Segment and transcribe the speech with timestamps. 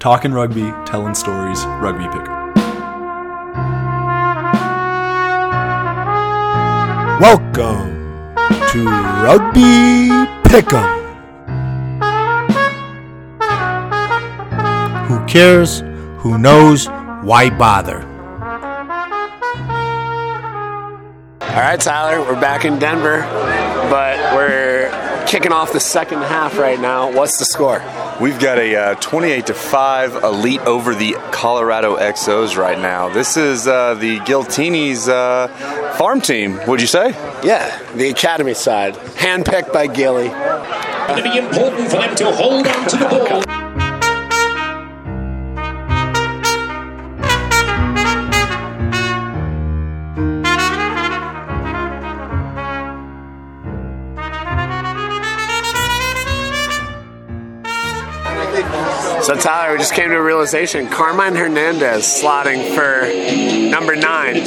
[0.00, 2.26] Talking rugby, telling stories, rugby pick.
[7.20, 8.32] Welcome
[8.70, 8.86] to
[9.22, 10.08] Rugby
[10.48, 10.88] Pick'em.
[15.06, 15.80] Who cares?
[16.20, 16.86] Who knows?
[17.20, 18.00] Why bother?
[21.42, 23.20] All right, Tyler, we're back in Denver,
[23.90, 27.12] but we're kicking off the second half right now.
[27.12, 27.82] What's the score?
[28.20, 33.08] We've got a uh, 28 to 5 elite over the Colorado XOs right now.
[33.08, 35.48] This is uh, the Giltini's uh,
[35.96, 37.12] farm team, would you say?
[37.42, 40.28] Yeah, the academy side, handpicked by Gilly.
[40.28, 43.59] Going to be important for them to hold on to the ball.
[59.30, 63.06] So, Tyler, we just came to a realization Carmine Hernandez slotting for
[63.70, 64.44] number nine.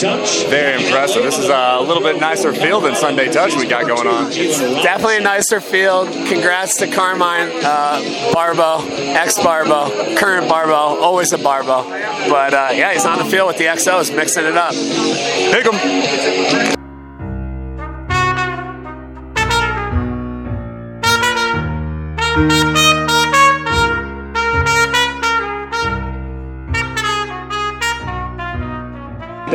[0.50, 1.24] Very impressive.
[1.24, 4.30] This is a little bit nicer field than Sunday Touch we got going on.
[4.30, 6.10] Definitely a nicer field.
[6.28, 11.84] Congrats to Carmine uh, Barbo, ex Barbo, current Barbo, always a Barbo.
[12.28, 14.74] But uh, yeah, he's on the field with the XOs, mixing it up.
[14.74, 15.76] Pick 'em.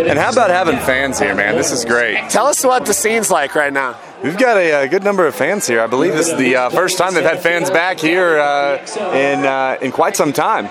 [0.07, 1.57] And how about having fans here, man?
[1.57, 2.31] This is great.
[2.31, 3.97] Tell us what the scene's like right now.
[4.23, 5.81] We've got a, uh good number of fans here.
[5.81, 8.79] I believe this is the uh, first time they've had fans back here uh,
[9.15, 10.65] in uh, in quite some time.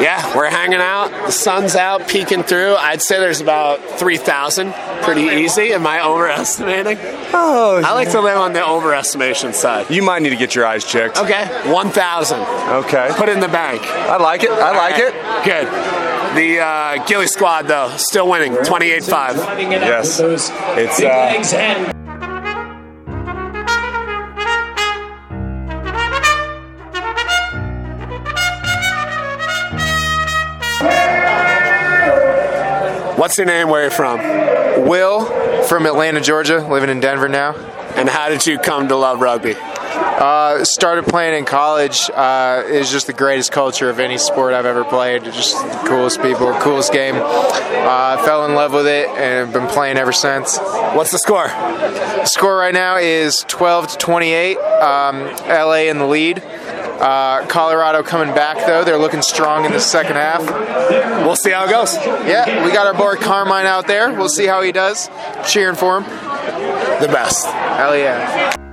[0.00, 1.08] Yeah, we're hanging out.
[1.26, 2.74] The sun's out, peeking through.
[2.76, 4.72] I'd say there's about 3,000.
[5.02, 5.72] Pretty easy.
[5.72, 6.98] Am I overestimating?
[7.32, 9.90] Oh, I like to live on the overestimation side.
[9.90, 11.18] you might need to get your eyes checked.
[11.18, 12.40] Okay, 1,000.
[12.40, 13.08] Okay.
[13.16, 13.82] Put it in the bank.
[13.82, 14.50] I like it.
[14.50, 15.14] I like it.
[15.44, 16.13] Good.
[16.34, 19.36] The uh, Gilly squad, though, still winning 28 5.
[19.36, 20.18] Driving it out Yes.
[20.20, 21.92] It's, uh,
[33.16, 33.68] What's your name?
[33.68, 34.18] Where are you from?
[34.88, 35.24] Will
[35.64, 37.54] from Atlanta, Georgia, living in Denver now.
[37.96, 39.54] And how did you come to love rugby?
[39.94, 42.10] Uh, started playing in college.
[42.10, 45.24] Uh, was just the greatest culture of any sport I've ever played.
[45.24, 47.16] Just the coolest people, coolest game.
[47.16, 50.58] Uh, fell in love with it and have been playing ever since.
[50.58, 51.48] What's the score?
[51.48, 54.56] The score right now is 12 to 28.
[54.56, 56.42] Um, LA in the lead.
[57.00, 58.84] Uh, Colorado coming back though.
[58.84, 60.40] They're looking strong in the second half.
[61.24, 61.94] We'll see how it goes.
[61.96, 64.12] Yeah, we got our boy Carmine out there.
[64.12, 65.10] We'll see how he does.
[65.46, 66.04] Cheering for him.
[67.00, 67.44] The best.
[67.46, 68.63] Hell yeah.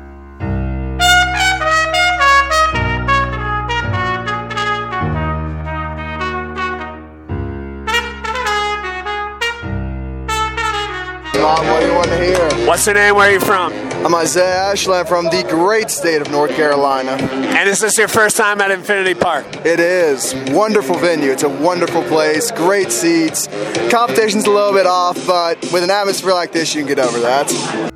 [12.02, 12.68] Mom, what do you want to hear?
[12.68, 13.16] What's your name?
[13.16, 13.74] Where are you from?
[14.04, 17.12] I'm Isaiah Ashland from the great state of North Carolina.
[17.12, 19.46] And is this your first time at Infinity Park?
[19.66, 21.32] It is wonderful venue.
[21.32, 22.50] It's a wonderful place.
[22.52, 23.48] Great seats.
[23.92, 27.20] Competition's a little bit off, but with an atmosphere like this, you can get over
[27.20, 27.91] that.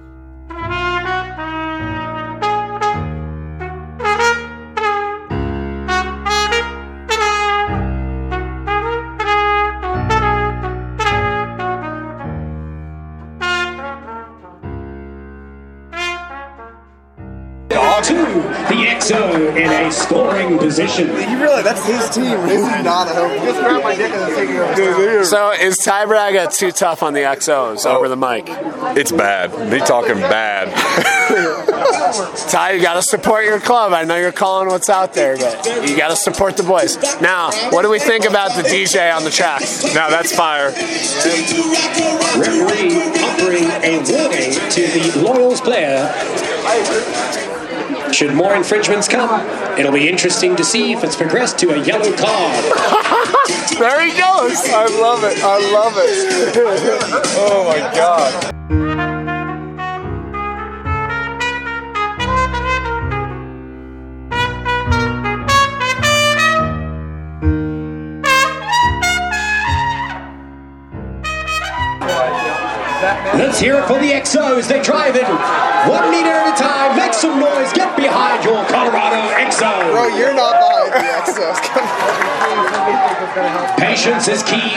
[20.75, 21.07] Position.
[21.07, 22.37] You realize that's his team.
[22.47, 23.31] This is not a home.
[23.45, 27.21] Just grab my dick and take it So is Ty Braga too tough on the
[27.21, 28.45] XOs over the mic?
[28.97, 29.51] It's bad.
[29.71, 30.73] They talking bad.
[32.49, 33.93] Ty, you got to support your club.
[33.93, 36.97] I know you're calling what's out there, but you got to support the boys.
[37.21, 39.61] Now, what do we think about the DJ on the track?
[39.93, 40.69] now that's fire.
[42.35, 47.54] Referee offering a warning to the Loyals player.
[48.15, 49.41] Should more infringements come,
[49.77, 52.63] it'll be interesting to see if it's progressed to a yellow card.
[53.77, 54.69] There he goes.
[54.69, 55.37] I love it.
[55.43, 56.55] I love it.
[57.37, 59.14] Oh my god.
[73.55, 74.67] Let's hear it for the XOs.
[74.67, 75.23] They drive it
[75.87, 76.97] one meter at a time.
[76.97, 77.71] Make some noise.
[77.71, 79.95] Get behind your Colorado XO.
[79.95, 81.39] Bro, you're not behind the
[83.71, 83.79] on.
[83.79, 84.75] Patience is key.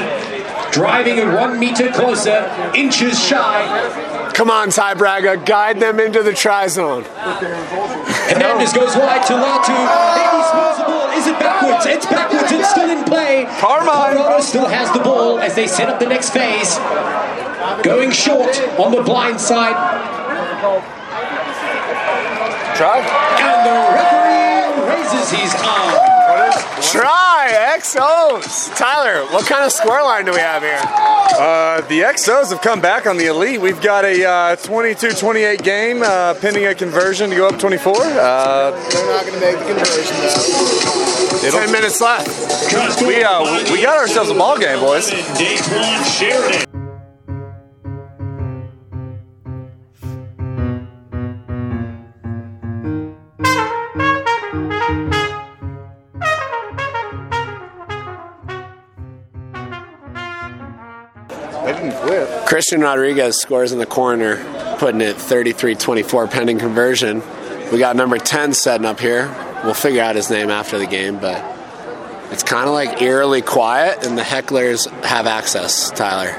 [0.71, 4.31] Driving it one meter closer, inches shy.
[4.35, 7.03] Come on, Ty Braga, guide them into the try zone.
[7.03, 9.75] Hernandez goes wide to Latu.
[9.75, 11.11] Maybe smells the ball.
[11.19, 11.85] Is it backwards?
[11.85, 12.53] It's backwards.
[12.53, 13.47] It's still in play.
[13.59, 14.15] Carmine.
[14.15, 16.79] Colorado still has the ball as they set up the next phase.
[17.83, 19.77] Going short on the blind side.
[22.77, 22.99] Try.
[23.41, 25.95] And the referee raises his arm.
[26.83, 28.75] Try XOs.
[28.77, 30.79] Tyler, what kind of score line do we have here?
[30.81, 33.61] Uh, the XOs have come back on the elite.
[33.61, 37.97] We've got a uh, 22-28 game uh, pending a conversion to go up 24.
[37.97, 41.51] Uh, They're not going to make the conversion though.
[41.51, 42.29] Ten minutes left.
[43.03, 45.09] we uh, we- we got ourselves a ball game, boys.
[62.59, 64.35] Christian Rodriguez scores in the corner,
[64.79, 67.23] putting it 33-24 pending conversion.
[67.71, 69.33] We got number 10 setting up here.
[69.63, 71.41] We'll figure out his name after the game, but
[72.33, 75.93] it's kind of like eerily quiet, and the hecklers have access.
[75.93, 76.35] Tyler,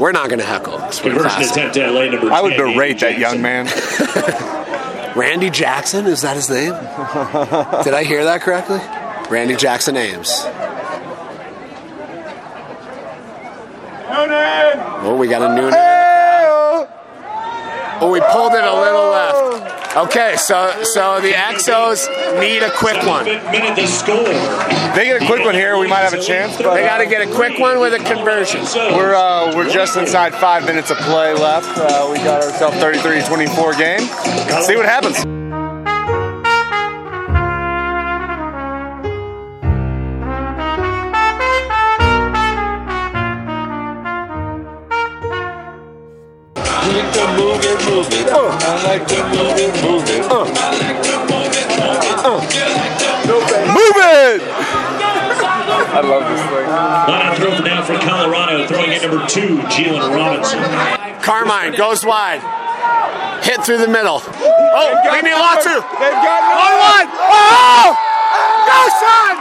[0.00, 0.78] we're not going to heckle.
[0.78, 3.66] Conversion attempt at lane number I would berate that young man.
[5.16, 6.72] Randy Jackson is that his name?
[7.84, 8.80] Did I hear that correctly?
[9.30, 10.44] Randy Jackson Ames.
[15.04, 15.74] Oh, we got a Noonan.
[18.00, 19.96] Oh, we pulled it a little left.
[19.96, 22.08] Okay, so so the XOs
[22.40, 23.24] need a quick one.
[23.24, 24.24] Seventh minute the score.
[24.94, 26.56] They get a quick one here, we might have a chance.
[26.56, 28.62] But They got to get a quick one with a conversion.
[28.96, 31.76] We're uh, we're just inside five minutes of play left.
[31.76, 34.00] Uh, we got ourselves 33-24 game.
[34.62, 35.41] See what happens.
[48.92, 50.20] Like to move it, move it.
[50.20, 51.64] I like to move it,
[53.24, 53.64] move it.
[53.72, 54.44] Move it!
[55.96, 56.68] I love this thing.
[56.68, 60.60] Line out throw for now for Colorado, throwing in number two, Jalen Robinson.
[61.24, 62.44] Carmine goes wide.
[63.42, 64.20] Hit through the middle.
[64.20, 65.80] Oh, we need Latu.
[65.96, 67.08] They've got On one.
[67.16, 67.96] Oh!
[68.68, 69.34] Go, son!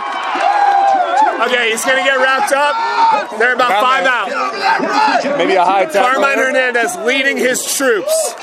[1.51, 3.37] Okay, he's going to get wrapped up.
[3.37, 5.37] They're about five out.
[5.37, 6.21] maybe a high tackle.
[6.21, 8.35] Carmine Hernandez leading his troops.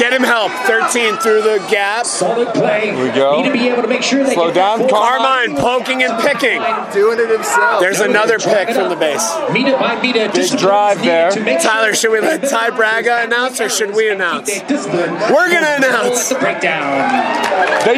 [0.00, 0.50] Get him help.
[0.64, 2.06] 13 through the gap.
[2.06, 2.90] Solid play.
[2.90, 3.36] we go.
[3.42, 4.98] Need to be able to make sure they Slow down, that ball.
[4.98, 6.56] Carmine poking and picking.
[6.94, 7.80] Doing it himself.
[7.82, 9.22] There's another pick from the base.
[9.52, 10.26] Meter by meter.
[10.28, 11.30] discipline drive is needed there.
[11.32, 14.48] to make Tyler, sure should we let Ty Braga announce or should we announce?
[14.48, 16.30] We're going to announce.
[16.30, 16.80] The breakdown.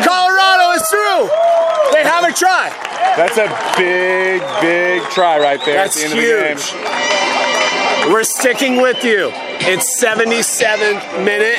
[0.02, 1.30] Colorado is through.
[1.92, 2.70] They have a try.
[3.16, 3.46] That's a
[3.78, 6.60] big, big try right there That's at the end huge.
[6.60, 8.12] of the game.
[8.12, 9.30] We're sticking with you.
[9.64, 11.58] It's 77th minute.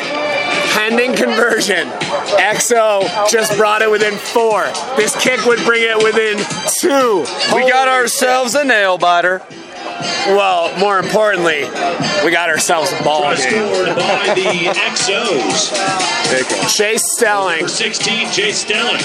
[0.84, 1.88] Pending conversion.
[1.88, 4.66] XO just brought it within four.
[4.98, 6.38] This kick would bring it within
[6.82, 7.26] two.
[7.56, 9.42] We got ourselves a nail biter.
[10.28, 11.64] Well, more importantly,
[12.26, 13.74] we got ourselves a ball Try game.
[13.74, 15.72] scored by the XOs.
[16.76, 17.60] Chase Stelling.
[17.60, 19.00] Number 16, Jay Stelling.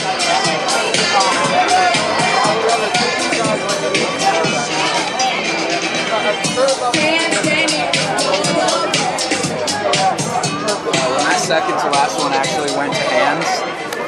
[11.59, 13.51] My second to last one actually went to hands.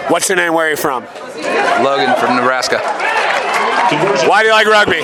[0.07, 0.55] What's your name?
[0.55, 1.03] Where are you from?
[1.83, 2.79] Logan from Nebraska.
[4.31, 5.03] Why do you like rugby?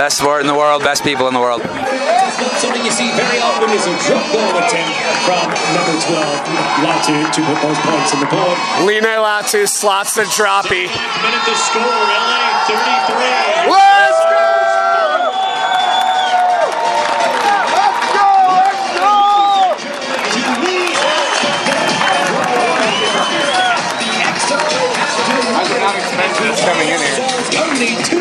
[0.00, 1.60] Best sport in the world, best people in the world.
[1.60, 4.96] Something you see very often is a drop goal attempt
[5.28, 5.44] from
[5.76, 6.88] number 12.
[6.88, 8.56] Latu to put those points on the board.
[8.88, 10.88] Line Latu slots the droppy.
[10.88, 13.68] Minute to score, LA 33.
[13.68, 13.89] Let's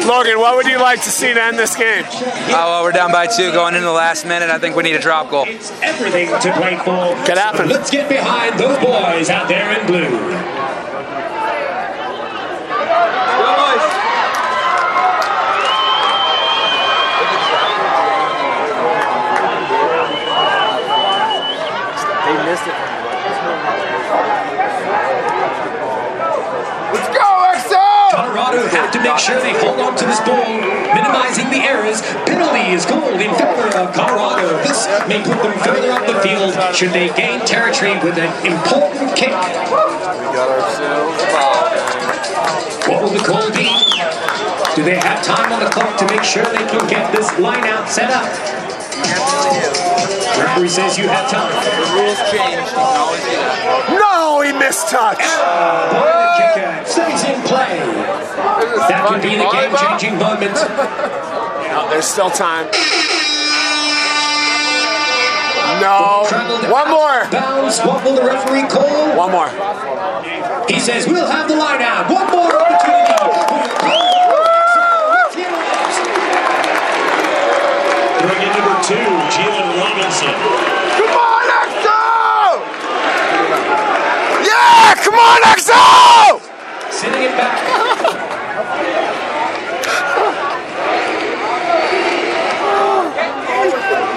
[0.09, 2.03] Logan, what would you like to see to end this game?
[2.03, 4.49] Oh, well, we're down by two going into the last minute.
[4.49, 5.45] I think we need a drop goal.
[5.47, 7.13] It's everything to play for.
[7.27, 7.69] Could happen.
[7.69, 10.09] So let's get behind those boys out there in blue.
[22.25, 22.73] They missed it.
[26.93, 28.09] Let's go, XO!
[28.09, 30.41] Colorado have to make sure they hold on to this ball,
[30.97, 32.01] minimizing the errors.
[32.25, 34.57] Penalty is called in favor of Colorado.
[34.65, 39.15] This may put them further up the field should they gain territory with an important
[39.15, 39.33] kick.
[42.89, 43.69] What will the call be?
[44.75, 47.65] Do they have time on the clock to make sure they can get this line
[47.65, 49.78] out set up?
[50.39, 51.51] Referee says you have time.
[51.53, 52.73] The rules changed.
[52.75, 53.93] Always that.
[53.93, 55.19] No, he missed touch.
[55.21, 56.05] The
[56.37, 57.79] kicker stays in play.
[58.89, 60.57] That could be the game-changing moment.
[61.69, 62.65] No, there's still time.
[65.79, 66.25] No.
[66.67, 67.29] One more.
[67.29, 67.79] Bounds.
[67.81, 69.15] What will the referee call?
[69.15, 69.49] One more.
[70.67, 72.09] He says we'll have the line out.
[72.09, 73.13] One more opportunity.
[78.19, 78.95] Bring in number two,
[79.31, 80.35] Jalen Robinson.
[80.99, 82.01] Come on, XO!
[84.43, 86.91] Yeah, come on, XO!
[86.91, 87.55] Sending it back.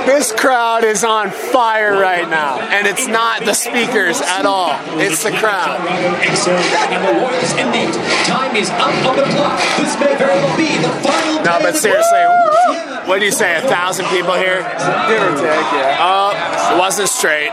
[0.06, 4.74] This crowd is on fire right now, and it's not the speakers at all.
[4.98, 5.78] It's the crowd.
[5.88, 7.94] And the Warriors indeed.
[8.26, 9.60] Time is up on the clock.
[9.76, 11.44] This may very well be the final.
[11.44, 12.91] No, but seriously, ball.
[13.06, 13.56] What do you say?
[13.56, 14.62] A thousand people here?
[15.08, 15.98] Give or take, yeah.
[15.98, 16.30] Oh,
[16.74, 17.52] it wasn't straight.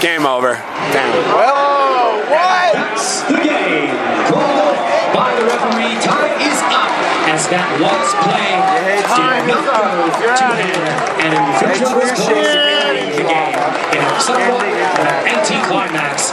[0.00, 0.54] Game over.
[0.94, 1.12] Damn.
[1.34, 2.72] Oh, what?
[2.72, 3.92] That's the game.
[4.30, 4.78] Called
[5.12, 6.00] by the referee.
[6.00, 6.88] Time is up.
[7.28, 8.56] As that once play
[8.88, 9.60] did not go
[10.16, 10.86] to hand.
[11.22, 13.58] And infringement was called in the game.
[13.92, 16.32] In a somewhat uh, anti-climax.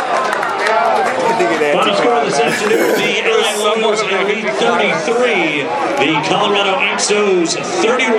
[0.65, 3.04] Final score this afternoon, the LA Warriors
[5.03, 5.63] 33,
[5.99, 8.15] the Colorado XOs 31.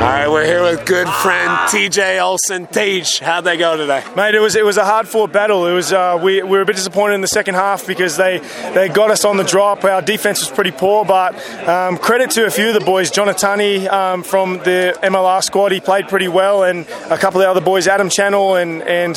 [0.00, 2.66] All right, we're here with good friend TJ Olson.
[2.66, 4.04] Tej, how'd they go today?
[4.14, 5.66] Mate, it was it was a hard fought battle.
[5.66, 8.38] It was uh, we, we were a bit disappointed in the second half because they,
[8.74, 9.84] they got us on the drop.
[9.84, 11.34] Our defense was pretty poor, but
[11.66, 13.10] um, credit to a few of the boys.
[13.10, 17.50] Jonatani um, from the MLR squad, he played pretty well, and a couple of the
[17.50, 19.16] other boys, Adam Channel, and and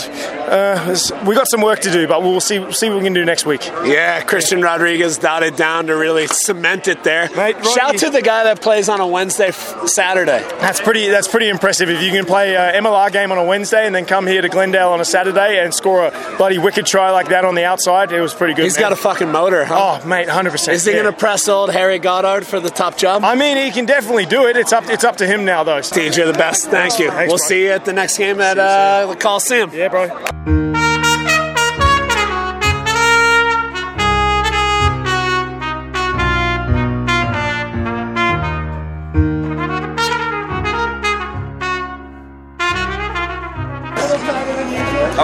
[0.50, 0.95] uh,
[1.27, 3.45] we got some work to do, but we'll see see what we can do next
[3.45, 3.63] week.
[3.86, 7.29] Yeah, Christian Rodriguez dotted down to really cement it there.
[7.36, 10.39] Mate, Rodney- Shout to the guy that plays on a Wednesday, Saturday.
[10.60, 11.10] That's pretty.
[11.10, 11.89] That's pretty impressive.
[11.89, 14.50] If you can play a MLR game on a Wednesday and then come here to
[14.50, 18.12] Glendale on a Saturday and score a bloody wicked try like that on the outside,
[18.12, 18.63] it was pretty good.
[18.63, 18.81] He's man.
[18.81, 20.00] got a fucking motor, huh?
[20.03, 20.75] Oh, mate, hundred percent.
[20.75, 23.23] Is he going to press old Harry Goddard for the top job?
[23.23, 24.57] I mean, he can definitely do it.
[24.57, 24.85] It's up.
[24.89, 25.79] It's up to him now, though.
[25.79, 26.69] TJ, you're the best.
[26.69, 27.09] Thank you.
[27.09, 27.47] Thanks, we'll bro.
[27.47, 29.71] see you at the next game at uh, the Coliseum.
[29.73, 30.62] Yeah, bro.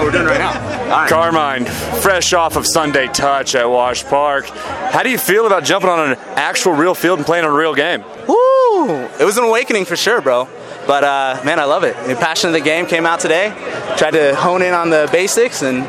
[0.10, 1.08] We're doing right now.
[1.10, 1.66] Carmine,
[2.01, 4.48] fresh off of Sunday touch at Wash Park.
[4.48, 7.75] How do you feel about jumping on an actual real field and playing a real
[7.75, 8.04] game?
[8.28, 8.89] Woo!
[9.20, 10.48] It was an awakening for sure, bro.
[10.88, 11.96] But uh, man, I love it.
[12.08, 13.50] The passion of the game came out today.
[13.98, 15.86] Tried to hone in on the basics and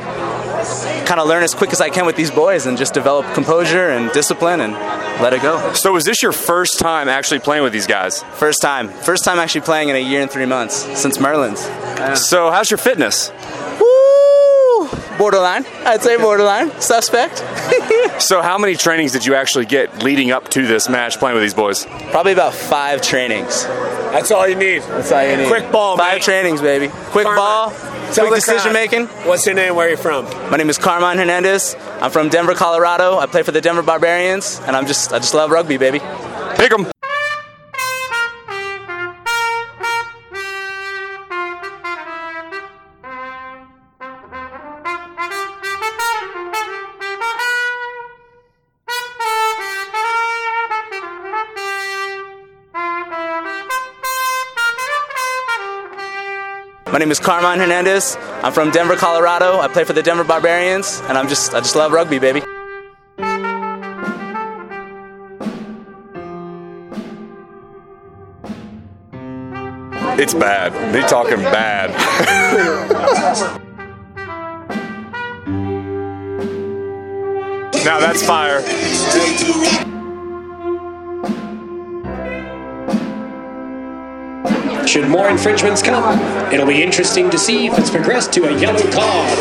[1.07, 3.89] kind of learn as quick as I can with these boys and just develop composure
[3.89, 4.75] and discipline and
[5.23, 5.73] let it go.
[5.73, 8.23] So, was this your first time actually playing with these guys?
[8.35, 8.89] First time.
[8.89, 11.61] First time actually playing in a year and three months since Merlin's.
[12.29, 13.33] So, how's your fitness?
[15.21, 15.31] Woo!
[15.31, 15.65] Borderline.
[15.85, 16.71] I'd say borderline.
[16.81, 17.45] Suspect.
[18.21, 21.43] So, how many trainings did you actually get leading up to this match playing with
[21.43, 21.87] these boys?
[22.11, 23.65] Probably about five trainings.
[23.65, 24.83] That's all you need.
[24.83, 25.47] That's all you need.
[25.49, 26.23] Quick ball, Five mate.
[26.23, 26.89] trainings, baby.
[26.89, 27.71] Quick Carmine, ball.
[27.71, 29.07] Tell Quick the crowd, decision making.
[29.27, 29.75] What's your name?
[29.75, 30.25] Where are you from?
[30.51, 31.77] My name is Carmine Hernandez.
[32.03, 33.17] I'm from Denver, Colorado.
[33.19, 36.01] I play for the Denver Barbarians, and I'm just I just love rugby, baby.
[36.57, 36.89] Pick 'em.
[57.01, 58.17] Name is Carmine Hernandez.
[58.43, 59.59] I'm from Denver, Colorado.
[59.59, 62.43] I play for the Denver Barbarians, and I'm just I just love rugby, baby.
[70.23, 70.75] It's bad.
[70.93, 71.91] They talking bad.
[77.85, 78.61] now that's fire.
[84.91, 86.19] Should more infringements come,
[86.53, 89.39] it'll be interesting to see if it's progressed to a yellow card.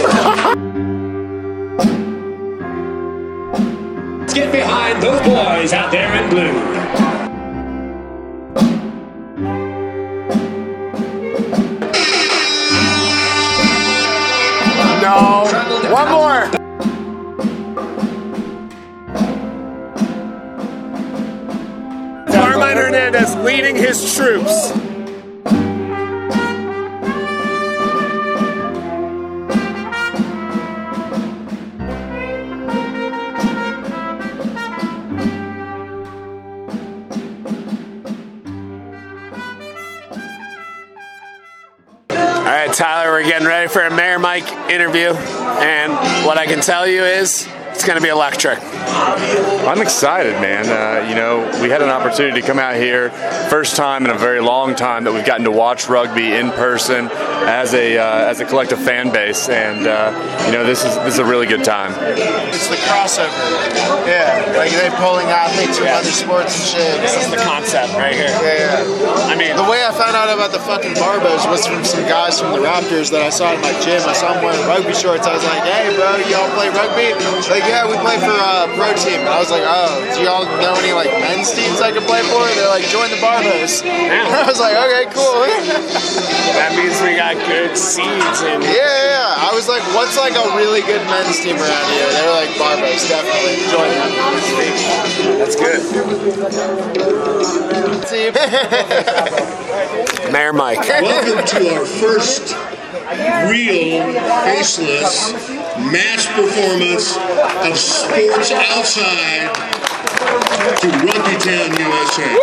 [4.20, 6.54] Let's get behind those boys out there in blue.
[15.02, 15.46] No.
[15.92, 16.48] One more.
[22.28, 24.89] Carmine Hernandez leading his troops.
[42.74, 43.12] Tyler.
[43.12, 45.14] We're getting ready for a Mayor Mike interview.
[45.14, 45.94] And
[46.26, 47.48] what I can tell you is
[47.80, 48.60] it's going to be electric.
[48.60, 50.68] I'm excited, man.
[50.68, 53.10] Uh, you know, we had an opportunity to come out here,
[53.48, 57.08] first time in a very long time that we've gotten to watch rugby in person
[57.48, 60.12] as a uh, as a collective fan base, and uh,
[60.46, 61.96] you know, this is this is a really good time.
[62.52, 63.32] It's the crossover.
[64.04, 67.00] Yeah, like they're pulling athletes from other sports and shit.
[67.00, 68.28] This is the concept right here.
[68.44, 69.32] Yeah, yeah.
[69.32, 72.42] I mean, the way I found out about the fucking Barbos was from some guys
[72.42, 74.04] from the Raptors that I saw in my gym.
[74.04, 75.24] I saw them wearing rugby shorts.
[75.24, 77.16] I was like, hey, bro, y'all play rugby?
[77.48, 79.22] Like, yeah, we play for uh, pro team.
[79.22, 82.26] And I was like, oh, do y'all know any like men's teams I could play
[82.26, 82.42] for?
[82.58, 83.78] They're like, join the Barbos.
[83.86, 85.46] I was like, okay, cool.
[86.58, 89.46] that means we got good seeds and yeah, yeah.
[89.46, 92.10] I was like, what's like a really good men's team around here?
[92.10, 94.10] They were like Barbos, definitely join them.
[95.38, 95.86] That's good.
[100.34, 100.80] Mayor Mike.
[100.90, 102.56] Welcome to our first
[103.10, 104.14] real,
[104.44, 105.50] faceless
[105.80, 107.18] match performance
[107.66, 109.50] of Sports Outside
[110.78, 112.38] to Rugby Town, USA.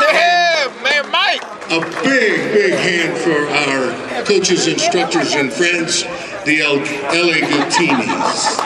[0.00, 1.42] Yeah, Mayor Mike.
[1.70, 6.02] A big, big hand for our coaches, instructors, and friends,
[6.44, 8.58] the LA Giltinis.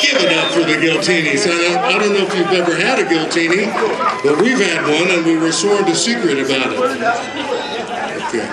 [0.00, 0.22] Give
[0.74, 1.46] for the Giltinis.
[1.46, 3.66] I don't, I don't know if you've ever had a Giltini,
[4.22, 6.78] but we've had one and we were sworn to secret about it.
[8.28, 8.46] Okay.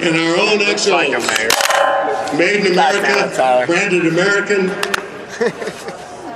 [0.00, 1.58] And our own XOs.
[2.36, 4.70] Made in America, branded American.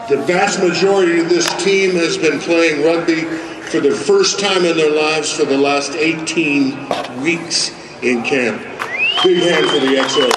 [0.08, 3.22] The vast majority of this team has been playing rugby
[3.70, 7.70] for the first time in their lives for the last 18 weeks
[8.02, 8.60] in camp.
[9.22, 10.36] Big hand for the XOs.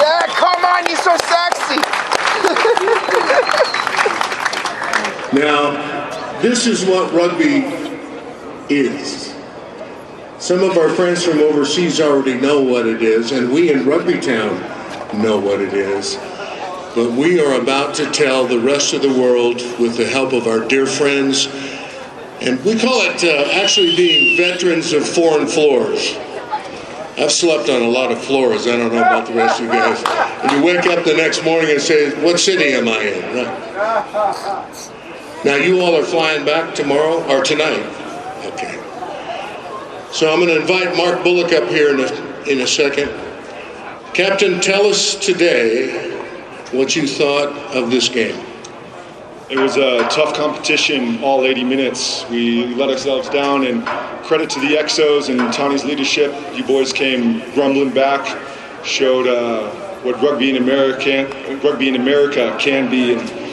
[0.00, 1.96] Yeah, come on, you're so sexy.
[5.36, 7.66] Now, this is what rugby
[8.74, 9.34] is.
[10.38, 14.18] Some of our friends from overseas already know what it is, and we in Rugby
[14.18, 14.58] Town
[15.20, 16.16] know what it is.
[16.94, 20.46] But we are about to tell the rest of the world, with the help of
[20.46, 21.48] our dear friends,
[22.40, 26.16] and we call it uh, actually being veterans of foreign floors.
[27.18, 28.66] I've slept on a lot of floors.
[28.66, 30.02] I don't know about the rest of you guys.
[30.42, 34.95] And you wake up the next morning and say, "What city am I in?"
[35.44, 37.84] Now you all are flying back tomorrow or tonight.
[38.46, 38.82] Okay.
[40.12, 43.10] So I'm going to invite Mark Bullock up here in a, in a second.
[44.14, 46.10] Captain, tell us today
[46.72, 48.44] what you thought of this game.
[49.48, 52.28] It was a tough competition all 80 minutes.
[52.28, 53.86] We let ourselves down, and
[54.24, 56.34] credit to the XOs and Tony's leadership.
[56.52, 58.26] You boys came grumbling back,
[58.84, 59.70] showed uh,
[60.02, 61.28] what rugby in America,
[61.62, 63.45] rugby in America can be, and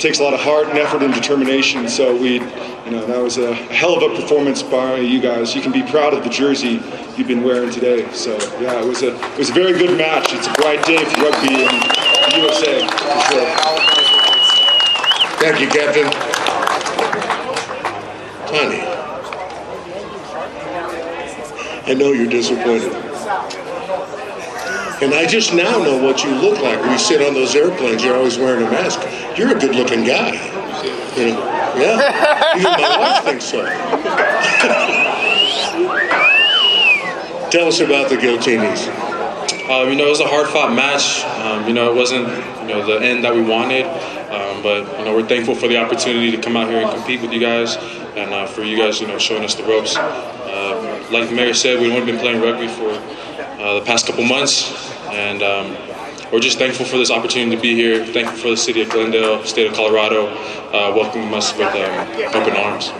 [0.00, 1.88] takes a lot of heart and effort and determination.
[1.88, 5.54] So we, you know, that was a hell of a performance by you guys.
[5.54, 6.80] You can be proud of the jersey
[7.16, 8.10] you've been wearing today.
[8.12, 10.32] So yeah, it was a it was a very good match.
[10.32, 12.80] It's a bright day for rugby in the USA
[13.30, 13.54] sure.
[15.38, 16.10] Thank you, Captain.
[18.48, 18.80] Tony,
[21.86, 23.09] I know you're disappointed.
[25.02, 28.04] And I just now know what you look like when you sit on those airplanes.
[28.04, 29.00] You're always wearing a mask.
[29.38, 30.32] You're a good-looking guy.
[31.16, 31.38] You know,
[31.76, 32.56] yeah.
[32.56, 33.64] Even my wife thinks so.
[37.50, 38.88] Tell us about the Giltinis.
[39.70, 41.24] Um, you know, it was a hard-fought match.
[41.40, 42.28] Um, you know, it wasn't
[42.62, 43.86] you know the end that we wanted,
[44.30, 47.20] um, but you know we're thankful for the opportunity to come out here and compete
[47.22, 47.76] with you guys,
[48.16, 49.96] and uh, for you guys, you know, showing us the ropes.
[49.96, 52.90] Uh, like the mayor said, we've only been playing rugby for
[53.60, 55.76] uh, the past couple months, and um,
[56.32, 58.04] we're just thankful for this opportunity to be here.
[58.06, 60.28] Thankful for the city of Glendale, state of Colorado,
[60.72, 62.90] uh, welcoming us with um, open arms.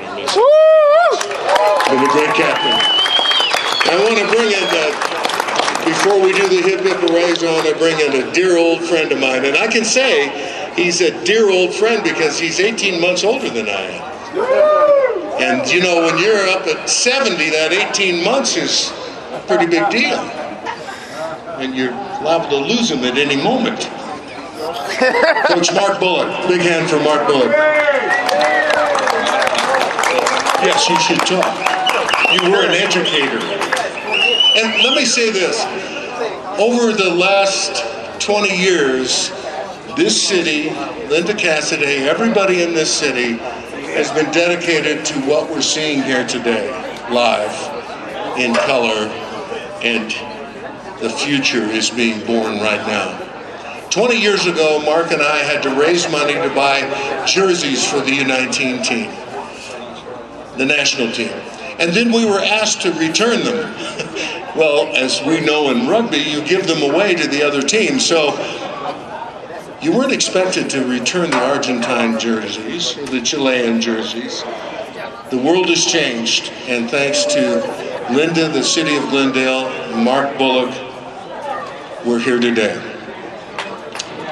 [1.90, 2.74] Been a great captain.
[3.90, 4.94] I want to bring in the,
[5.86, 8.82] before we do the hip hip hoorays, I want to bring in a dear old
[8.82, 9.44] friend of mine.
[9.44, 10.28] And I can say
[10.76, 14.10] he's a dear old friend because he's 18 months older than I am.
[15.42, 18.90] And you know, when you're up at 70, that 18 months is
[19.32, 20.39] a pretty big deal.
[21.60, 23.80] And you're liable to lose him at any moment.
[25.46, 26.48] Coach Mark Bullock.
[26.48, 27.50] Big hand for Mark Bullock.
[30.62, 31.44] Yes, you should talk.
[32.32, 33.38] You were an educator.
[34.56, 35.62] And let me say this.
[36.58, 37.84] Over the last
[38.22, 39.30] 20 years,
[39.98, 40.70] this city,
[41.08, 43.36] Linda Cassidy, everybody in this city
[43.92, 46.70] has been dedicated to what we're seeing here today,
[47.10, 49.08] live, in color,
[49.82, 50.10] and
[51.00, 53.26] the future is being born right now.
[53.90, 56.80] 20 years ago, Mark and I had to raise money to buy
[57.26, 59.10] jerseys for the U19 team.
[60.56, 61.32] the national team.
[61.78, 63.74] And then we were asked to return them.
[64.56, 67.98] well, as we know in rugby, you give them away to the other team.
[67.98, 68.36] So
[69.80, 74.42] you weren't expected to return the Argentine jerseys, or the Chilean jerseys.
[75.30, 77.60] The world has changed, and thanks to
[78.10, 80.89] Linda, the city of Glendale, Mark Bullock,
[82.04, 82.74] we're here today.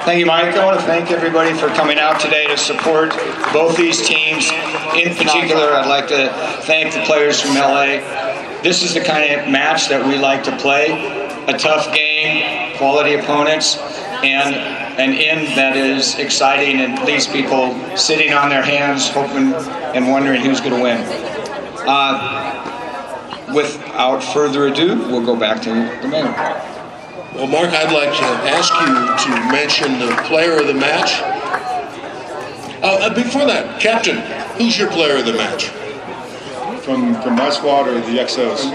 [0.05, 0.55] Thank you, Mike.
[0.55, 3.11] I want to thank everybody for coming out today to support
[3.53, 4.49] both these teams.
[4.95, 6.29] In particular, I'd like to
[6.63, 7.99] thank the players from LA.
[8.63, 10.87] This is the kind of match that we like to play
[11.47, 13.77] a tough game, quality opponents,
[14.23, 19.53] and an end that is exciting and leaves people sitting on their hands, hoping
[19.95, 21.01] and wondering who's going to win.
[21.87, 26.78] Uh, without further ado, we'll go back to the main.
[27.39, 31.21] Well, Mark, I'd like to ask you to mention the player of the match.
[32.83, 34.17] Uh, uh, before that, Captain,
[34.57, 35.67] who's your player of the match?
[36.83, 38.65] From from my squad or the XOs?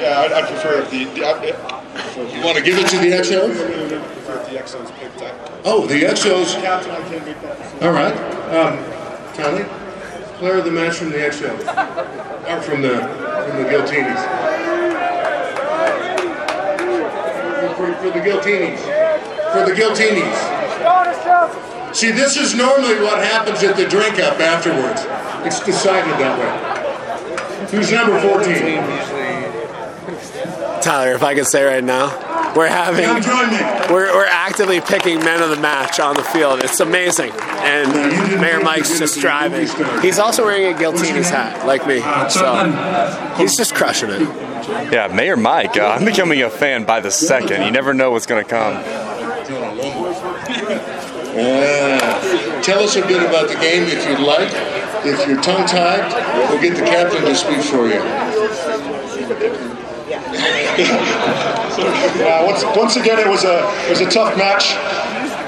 [0.00, 1.04] Yeah, I'd, I'd prefer if the.
[1.04, 3.56] the I, You want to give it to the XOs?
[3.58, 5.34] The XOs picked that.
[5.66, 6.54] Oh, the XOs.
[6.62, 7.82] Captain, I can't make that.
[7.82, 8.16] All right.
[8.56, 8.78] Um,
[9.34, 9.64] Tony,
[10.40, 11.60] player of the match from the XOs.
[12.48, 12.96] Or from the
[13.44, 14.20] from the Giltinis.
[17.76, 18.80] For, for the Giltinis.
[19.52, 20.38] For the Giltinis.
[21.94, 25.04] See, this is normally what happens at the drink up afterwards.
[25.46, 27.68] It's decided that way.
[27.70, 28.50] Who's number 14?
[30.80, 32.08] Tyler, if I could say right now,
[32.56, 33.58] we're having Come join me.
[33.92, 36.62] we're, we're actively picking men of the match on the field.
[36.64, 39.68] It's amazing, and Mayor Mike's just driving.
[40.02, 44.20] He's also wearing a Giltini's hat, like me, so he's just crushing it.
[44.92, 45.76] Yeah, Mayor Mike.
[45.76, 47.62] Uh, I'm becoming a fan by the second.
[47.64, 48.74] You never know what's going to come.
[51.34, 52.60] Yeah.
[52.62, 54.50] Tell us a bit about the game if you'd like.
[55.02, 56.12] If you're tongue tied,
[56.50, 58.00] we'll get the captain to speak for you.
[61.80, 64.76] Uh, once, once again, it was a it was a tough match.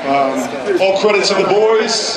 [0.07, 2.17] Um, all credit to the boys,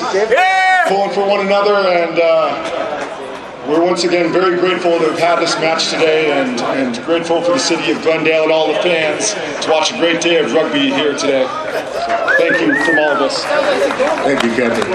[0.88, 5.54] pulling for one another, and uh, we're once again very grateful to have had this
[5.56, 9.70] match today, and, and grateful for the city of Glendale and all the fans to
[9.70, 11.46] watch a great day of rugby here today.
[12.38, 13.44] Thank you from all of us.
[14.24, 14.86] Thank you, Captain.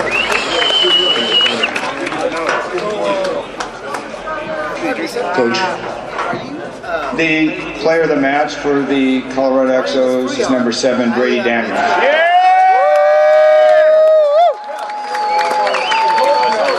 [5.35, 6.00] Coach.
[7.17, 11.77] The player of the match for the Colorado XOs is number seven, Brady Daniels.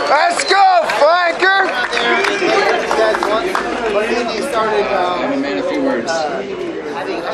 [0.08, 1.68] Let's go, flanker!
[5.22, 6.10] And he made a few words.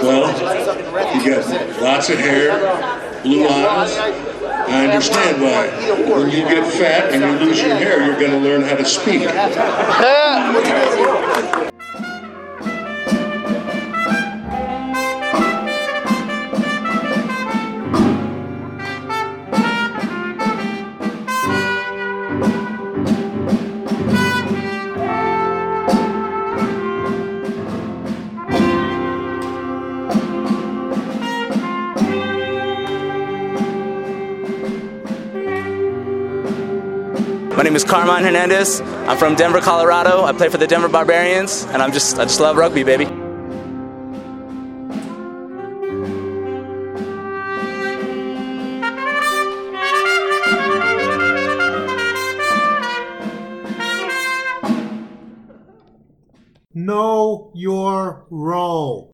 [0.03, 0.27] Well,
[1.15, 2.59] you got lots of hair,
[3.23, 3.97] blue eyes.
[4.69, 5.69] I understand why.
[6.13, 8.85] When you get fat and you lose your hair, you're going to learn how to
[8.85, 9.23] speak.
[37.88, 38.81] Carmine Hernandez.
[38.81, 40.24] I'm from Denver, Colorado.
[40.24, 43.17] I play for the Denver Barbarians, and I'm just I just love rugby, baby.